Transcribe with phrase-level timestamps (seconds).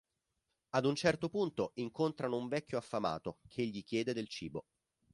[0.71, 4.65] Ad un certo punto incontrano un vecchio affamato che gli chiede del cibo.